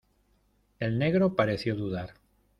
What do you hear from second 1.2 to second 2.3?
pareció dudar.